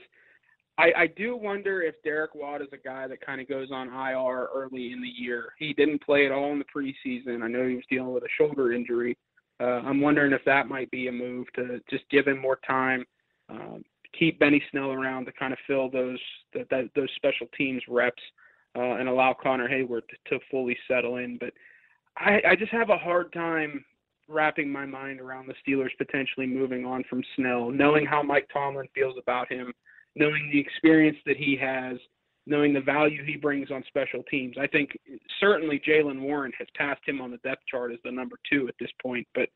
[0.78, 3.88] I, I do wonder if Derek Watt is a guy that kind of goes on
[3.88, 5.52] IR early in the year.
[5.58, 7.42] He didn't play at all in the preseason.
[7.42, 9.16] I know he was dealing with a shoulder injury.
[9.60, 13.04] Uh, I'm wondering if that might be a move to just give him more time,
[13.48, 13.84] um,
[14.18, 16.18] keep Benny Snell around to kind of fill those
[16.52, 18.22] those special teams reps,
[18.76, 21.36] uh, and allow Connor Heyward to, to fully settle in.
[21.38, 21.52] But
[22.16, 23.84] I, I just have a hard time
[24.28, 28.86] wrapping my mind around the Steelers potentially moving on from Snell, knowing how Mike Tomlin
[28.94, 29.72] feels about him
[30.16, 31.96] knowing the experience that he has,
[32.50, 34.56] knowing the value he brings on special teams.
[34.60, 34.98] I think
[35.38, 38.74] certainly Jaylen Warren has passed him on the depth chart as the number two at
[38.80, 39.48] this point, but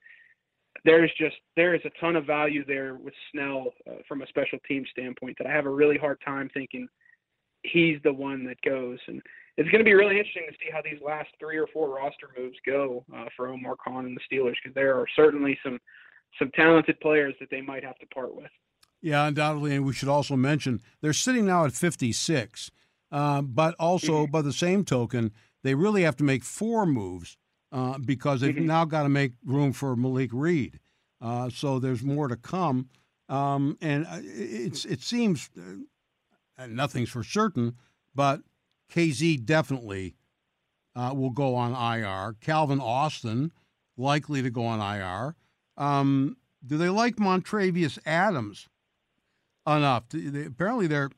[0.85, 4.59] there's just there is a ton of value there with Snell uh, from a special
[4.67, 6.89] team standpoint that I have a really hard time thinking
[7.65, 9.21] he's the one that goes and
[9.57, 12.29] it's going to be really interesting to see how these last three or four roster
[12.37, 15.79] moves go uh, for Omar Khan and the Steelers because there are certainly some
[16.39, 18.51] some talented players that they might have to part with.
[19.01, 22.71] Yeah, undoubtedly, and we should also mention they're sitting now at 56.
[23.15, 24.33] Uh, but also, mm-hmm.
[24.33, 25.31] by the same token,
[25.63, 27.37] they really have to make four moves
[27.71, 28.67] uh, because they've mm-hmm.
[28.67, 30.81] now got to make room for Malik Reed.
[31.21, 32.89] Uh, so there's more to come,
[33.29, 35.49] um, and uh, it's it seems
[36.59, 37.77] uh, nothing's for certain,
[38.17, 38.41] but
[38.93, 40.17] Kazee definitely
[40.97, 42.35] uh, will go on IR.
[42.41, 43.53] Calvin Austin
[43.97, 45.37] likely to go on IR.
[45.77, 48.69] Um, do they like Montravius Adams?
[49.67, 50.09] enough.
[50.09, 51.11] They, apparently, they're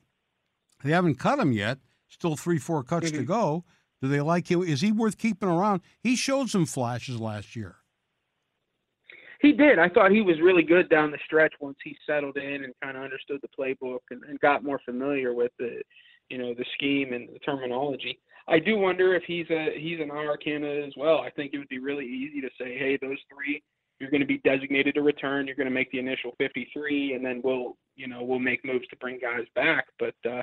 [0.84, 1.78] they haven't cut him yet.
[2.08, 3.18] Still three, four cuts mm-hmm.
[3.18, 3.64] to go.
[4.02, 4.62] Do they like him?
[4.62, 5.80] Is he worth keeping around?
[6.02, 7.76] He showed some flashes last year.
[9.40, 9.78] He did.
[9.78, 12.96] I thought he was really good down the stretch once he settled in and kind
[12.96, 15.82] of understood the playbook and, and got more familiar with the,
[16.30, 18.18] you know, the scheme and the terminology.
[18.48, 21.18] I do wonder if he's a he's an IR candidate as well.
[21.18, 23.62] I think it would be really easy to say, hey, those three
[23.98, 25.46] you're going to be designated to return.
[25.46, 28.86] You're going to make the initial 53, and then we'll, you know, we'll make moves
[28.88, 29.86] to bring guys back.
[29.98, 30.42] But uh,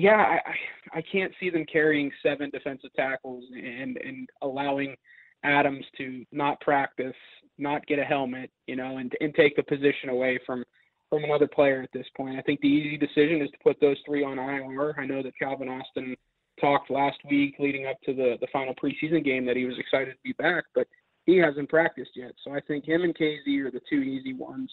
[0.00, 4.96] yeah, I, I can't see them carrying seven defensive tackles and and allowing
[5.44, 7.14] Adams to not practice,
[7.58, 10.64] not get a helmet, you know, and and take the position away from
[11.10, 12.38] from another player at this point.
[12.38, 14.94] I think the easy decision is to put those three on IR.
[14.98, 16.16] I know that Calvin Austin
[16.58, 20.12] talked last week leading up to the the final preseason game that he was excited
[20.12, 20.86] to be back, but
[21.26, 22.32] he hasn't practiced yet.
[22.42, 24.70] So I think him and Kazee are the two easy ones.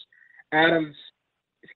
[0.52, 0.96] Adams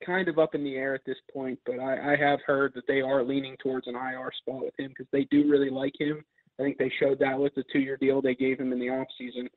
[0.05, 2.87] kind of up in the air at this point, but I, I have heard that
[2.87, 6.25] they are leaning towards an IR spot with him because they do really like him.
[6.59, 9.49] I think they showed that with the two-year deal they gave him in the offseason.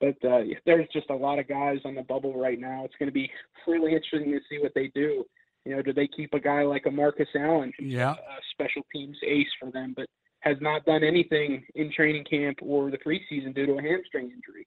[0.00, 2.84] But uh, there's just a lot of guys on the bubble right now.
[2.84, 3.30] It's going to be
[3.66, 5.24] really interesting to see what they do.
[5.64, 8.12] You know, do they keep a guy like a Marcus Allen, who's yeah.
[8.12, 10.06] a special teams ace for them, but
[10.40, 14.66] has not done anything in training camp or the preseason due to a hamstring injury.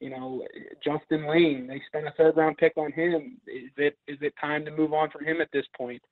[0.00, 0.42] You know,
[0.82, 3.38] Justin Layne, they spent a third round pick on him.
[3.46, 6.02] Is it is it time to move on from him at this point?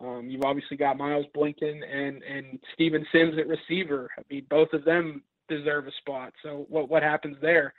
[0.00, 4.10] Um, you've obviously got Miles Boykin and and Steven Sims at receiver.
[4.18, 6.32] I mean, both of them deserve a spot.
[6.42, 7.74] So what what happens there?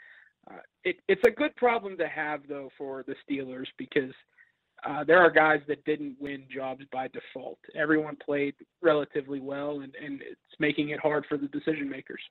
[0.49, 4.11] Uh, it, it's a good problem to have though for the Steelers because
[4.85, 7.59] uh, there are guys that didn't win jobs by default.
[7.75, 12.21] Everyone played relatively well, and, and it's making it hard for the decision makers.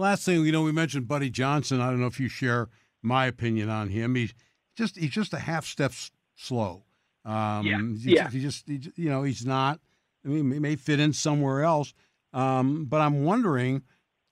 [0.00, 1.80] Last thing, you know, we mentioned Buddy Johnson.
[1.80, 2.68] I don't know if you share
[3.02, 4.14] my opinion on him.
[4.14, 4.32] He's
[4.74, 5.92] just he's just a half step
[6.34, 6.84] slow.
[7.24, 7.78] Um, yeah.
[7.78, 8.30] He, yeah.
[8.30, 9.78] He just, he, you know, he's not.
[10.24, 11.92] I mean, he may fit in somewhere else.
[12.32, 13.82] Um, but I'm wondering,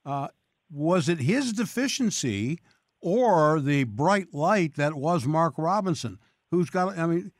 [0.06, 0.28] uh,
[0.70, 2.60] was it his deficiency
[3.00, 6.18] or the bright light that was Mark Robinson,
[6.50, 6.96] who's got?
[6.98, 7.32] I mean,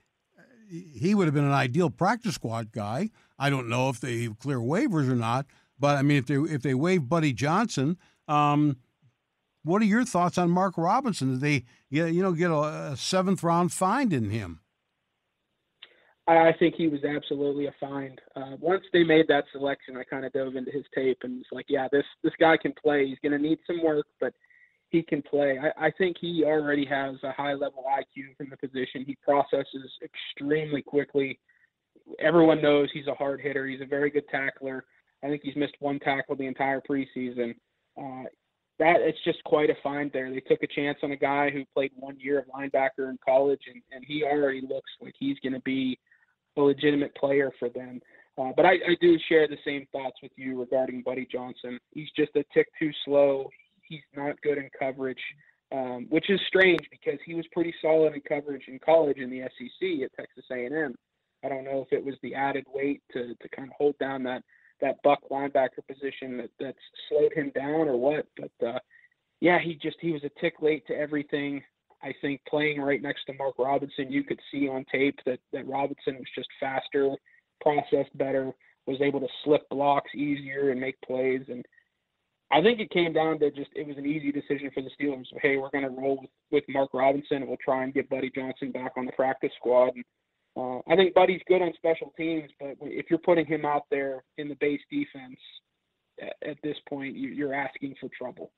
[0.71, 3.11] he would have been an ideal practice squad guy.
[3.39, 5.47] I don't know if they clear waivers or not,
[5.79, 7.97] but I mean, if they if they waive Buddy Johnson,
[8.29, 8.77] um,
[9.65, 11.33] what are your thoughts on Mark Robinson?
[11.33, 14.61] Did they you know get a, a seventh round find in him?
[16.29, 18.21] I think he was absolutely a find.
[18.37, 21.47] Uh, once they made that selection, I kind of dove into his tape and was
[21.51, 23.07] like, yeah, this this guy can play.
[23.07, 24.35] He's going to need some work, but
[24.91, 25.59] he can play.
[25.59, 29.05] I, I think he already has a high level IQ from the position.
[29.07, 31.39] He processes extremely quickly.
[32.21, 33.67] Everyone knows he's a hard hitter.
[33.67, 34.85] He's a very good tackler.
[35.25, 37.55] I think he's missed one tackle the entire preseason.
[37.99, 38.25] Uh,
[38.79, 40.31] that it's just quite a find there.
[40.31, 43.63] They took a chance on a guy who played one year of linebacker in college,
[43.73, 45.99] and, and he already looks like he's going to be
[46.57, 48.01] a legitimate player for them.
[48.39, 51.81] Uh, but I, I do share the same thoughts with you regarding Buddy Johnson.
[51.93, 53.51] He's just a tick too slow.
[53.83, 55.23] He's not good in coverage,
[55.73, 59.43] um, which is strange because he was pretty solid in coverage in college in the
[59.59, 60.95] SEC at Texas A&M.
[61.45, 64.23] I don't know if it was the added weight to to kind of hold down
[64.25, 64.43] that
[64.81, 68.27] that buck linebacker position that that's slowed him down or what.
[68.37, 68.79] But uh,
[69.41, 71.63] yeah, he just he was a tick late to everything.
[72.03, 75.67] I think playing right next to Mark Robinson, you could see on tape that that
[75.67, 77.11] Robinson was just faster,
[77.61, 78.53] processed better,
[78.87, 81.43] was able to slip blocks easier and make plays.
[81.49, 81.65] And
[82.51, 85.27] I think it came down to just it was an easy decision for the Steelers.
[85.43, 88.31] Hey, we're going to roll with, with Mark Robinson and we'll try and get Buddy
[88.35, 89.95] Johnson back on the practice squad.
[89.95, 90.05] And
[90.59, 94.25] uh, I think Buddy's good on special teams, but if you're putting him out there
[94.39, 95.39] in the base defense
[96.21, 98.51] at, at this point, you, you're asking for trouble.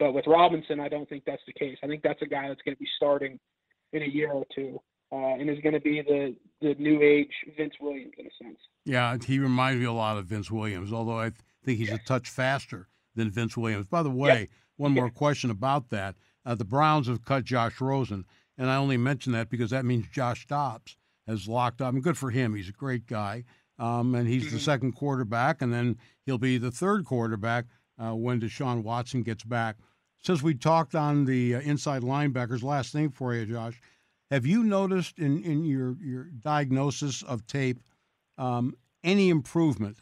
[0.00, 1.78] But with Robinson, I don't think that's the case.
[1.84, 3.38] I think that's a guy that's going to be starting
[3.92, 4.80] in a year or two,
[5.12, 8.58] uh, and is going to be the the new age Vince Williams in a sense.
[8.84, 11.30] Yeah, he reminds me a lot of Vince Williams, although I
[11.64, 13.86] think he's a touch faster than Vince Williams.
[13.86, 18.24] By the way, one more question about that: uh, the Browns have cut Josh Rosen,
[18.58, 20.96] and I only mention that because that means Josh Dobbs
[21.26, 21.94] has locked up.
[21.94, 23.44] And good for him; he's a great guy,
[23.78, 24.54] um, and he's mm-hmm.
[24.54, 25.96] the second quarterback, and then
[26.26, 27.66] he'll be the third quarterback
[27.98, 29.76] uh, when Deshaun Watson gets back.
[30.20, 33.80] Since we talked on the uh, inside linebackers, last thing for you, Josh,
[34.30, 37.80] have you noticed in, in your, your diagnosis of tape
[38.38, 39.98] um, any improvement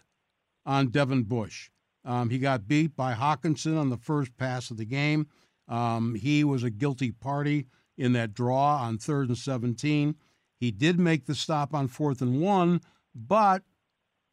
[0.65, 1.71] on Devin Bush?
[2.05, 5.27] Um, he got beat by Hockenson on the first pass of the game.
[5.69, 7.67] Um, he was a guilty party
[7.97, 10.17] in that draw on third and 17.
[10.63, 12.83] He did make the stop on fourth and one,
[13.13, 13.65] but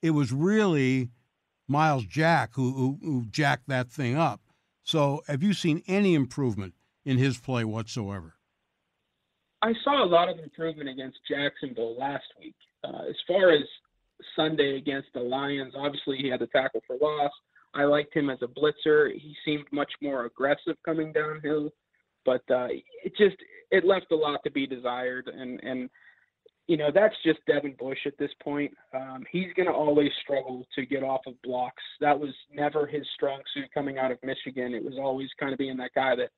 [0.03, 1.09] it was really
[1.67, 4.39] Myles Jack who, who, who jacked that thing up.
[4.83, 8.35] So, have you seen any improvement in his play whatsoever?
[9.63, 12.53] I saw a lot of improvement against Jacksonville last week.
[12.83, 13.63] Uh, as far as
[14.35, 17.31] Sunday against the Lions, obviously he had the tackle for loss.
[17.73, 19.11] I liked him as a blitzer.
[19.11, 21.71] He seemed much more aggressive coming downhill,
[22.23, 22.67] but uh,
[23.03, 23.37] it just
[23.71, 25.27] it left a lot to be desired.
[25.27, 25.89] And and
[26.69, 28.71] you know, that's just Devin Bush at this point.
[28.93, 31.81] Um, he's going to always struggle to get off of blocks.
[31.99, 34.75] That was never his strong suit coming out of Michigan.
[34.75, 36.29] It was always kind of being that guy that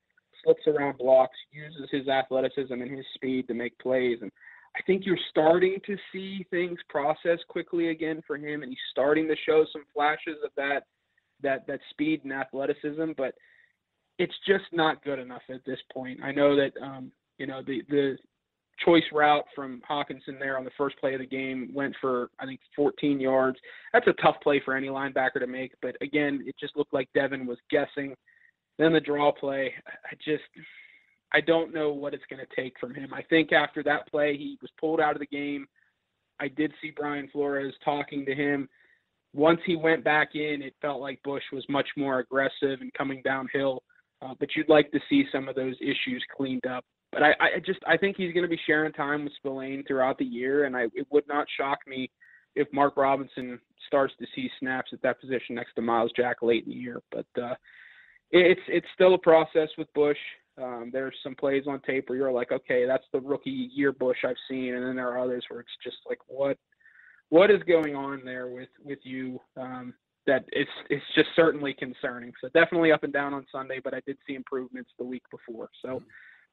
[0.41, 4.19] slips around blocks, uses his athleticism and his speed to make plays.
[4.21, 4.31] And
[4.73, 9.27] I think you're starting to see things process quickly again for him, and he's starting
[9.27, 10.83] to show some flashes of that
[11.43, 13.11] that that speed and athleticism.
[13.17, 13.35] But
[14.17, 16.21] it's just not good enough at this point.
[16.23, 18.17] I know that um, you know the the
[18.85, 22.45] choice route from Hockenson there on the first play of the game went for I
[22.45, 23.57] think 14 yards.
[23.93, 27.09] That's a tough play for any linebacker to make, but again, it just looked like
[27.13, 28.15] Devin was guessing.
[28.77, 30.43] Then the draw play, I just
[31.33, 33.13] I don't know what it's going to take from him.
[33.13, 35.65] I think after that play, he was pulled out of the game.
[36.39, 38.67] I did see Brian Flores talking to him.
[39.33, 43.21] Once he went back in, it felt like Bush was much more aggressive and coming
[43.23, 43.81] downhill.
[44.21, 47.59] Uh, but you'd like to see some of those issues cleaned up but I, I
[47.65, 50.75] just I think he's going to be sharing time with Spillane throughout the year, and
[50.75, 52.09] I it would not shock me
[52.55, 56.65] if Mark Robinson starts to see snaps at that position next to Myles Jack late
[56.65, 57.01] in the year.
[57.11, 57.55] But uh,
[58.31, 60.17] it's it's still a process with Bush.
[60.61, 64.17] Um, there's some plays on tape where you're like, okay, that's the rookie year Bush
[64.25, 66.57] I've seen, and then there are others where it's just like, what
[67.29, 69.39] what is going on there with with you?
[69.57, 69.93] Um,
[70.27, 72.31] that it's it's just certainly concerning.
[72.41, 75.69] So definitely up and down on Sunday, but I did see improvements the week before.
[75.81, 76.03] So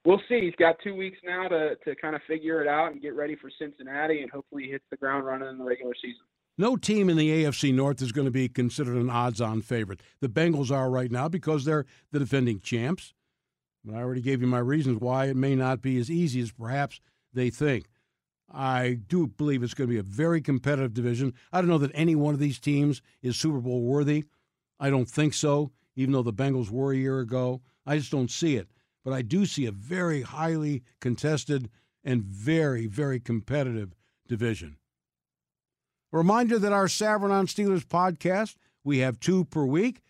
[0.05, 0.41] we'll see.
[0.41, 3.37] He's got two weeks now to to kind of figure it out and get ready
[3.37, 6.23] for Cincinnati, and hopefully he hits the ground running in the regular season.
[6.61, 10.03] No team in the AFC North is going to be considered an odds-on favorite.
[10.21, 13.15] The Bengals are right now because they're the defending champs.
[13.85, 16.51] But I already gave you my reasons why it may not be as easy as
[16.51, 17.01] perhaps
[17.33, 17.87] they think.
[18.53, 21.33] I do believe it's going to be a very competitive division.
[21.53, 24.25] I don't know that any one of these teams is Super Bowl worthy.
[24.81, 27.61] I don't think so, even though the Bengals were a year ago.
[27.87, 28.69] I just don't see it
[29.05, 31.71] but I do see a very highly contested
[32.05, 33.95] and very, very competitive
[34.27, 34.77] division.
[36.13, 40.03] A reminder that our Savran on Steelers podcast, we have two per week,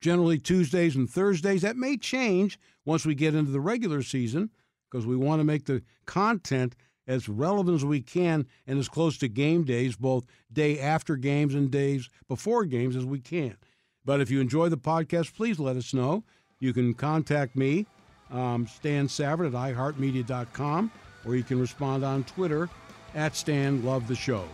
[0.00, 1.62] generally Tuesdays and Thursdays.
[1.62, 4.50] That may change once we get into the regular season
[4.90, 6.74] because we want to make the content
[7.06, 11.54] as relevant as we can and as close to game days, both day after games
[11.54, 13.56] and days before games, as we can.
[14.04, 16.24] But if you enjoy the podcast, please let us know.
[16.60, 17.86] You can contact me,
[18.30, 20.92] um, Stan Savran at iHeartMedia.com,
[21.24, 22.68] or you can respond on Twitter
[23.14, 24.44] at Stan Love the Show.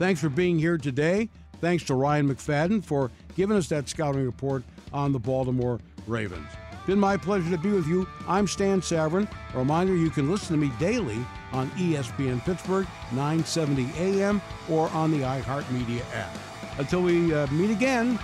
[0.00, 1.28] Thanks for being here today.
[1.60, 5.78] Thanks to Ryan McFadden for giving us that scouting report on the Baltimore
[6.08, 6.48] Ravens.
[6.86, 8.06] Been my pleasure to be with you.
[8.26, 9.30] I'm Stan Savran.
[9.54, 15.12] A reminder you can listen to me daily on ESPN Pittsburgh, 970 AM, or on
[15.12, 16.36] the iHeartMedia app.
[16.78, 18.18] Until we uh, meet again,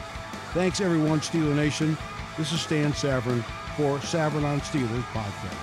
[0.53, 1.97] thanks everyone, Steeler Nation.
[2.39, 3.43] This is Stan Savran
[3.77, 5.57] for Savran on Steelers podcast.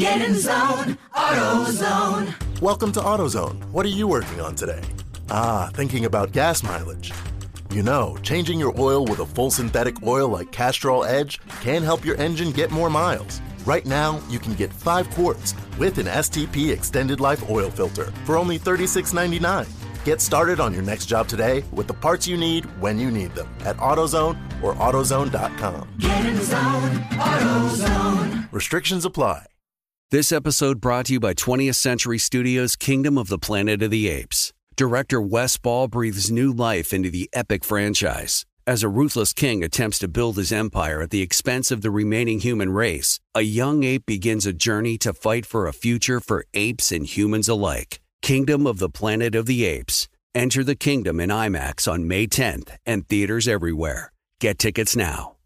[0.00, 2.60] Get in zone, AutoZone.
[2.60, 3.70] Welcome to AutoZone.
[3.70, 4.82] What are you working on today?
[5.30, 7.12] Ah, thinking about gas mileage.
[7.70, 12.04] You know, changing your oil with a full synthetic oil like Castrol Edge can help
[12.04, 13.40] your engine get more miles.
[13.64, 18.36] Right now, you can get 5 quarts with an STP extended life oil filter for
[18.36, 19.77] only $36.99.
[20.04, 23.34] Get started on your next job today with the parts you need when you need
[23.34, 25.88] them at AutoZone or AutoZone.com.
[25.98, 28.52] Get in the zone, AutoZone.
[28.52, 29.46] Restrictions apply.
[30.10, 34.08] This episode brought to you by 20th Century Studios' Kingdom of the Planet of the
[34.08, 34.52] Apes.
[34.76, 38.46] Director Wes Ball breathes new life into the epic franchise.
[38.66, 42.38] As a ruthless king attempts to build his empire at the expense of the remaining
[42.38, 46.92] human race, a young ape begins a journey to fight for a future for apes
[46.92, 48.00] and humans alike.
[48.28, 50.06] Kingdom of the Planet of the Apes.
[50.34, 54.12] Enter the kingdom in IMAX on May 10th and theaters everywhere.
[54.38, 55.37] Get tickets now.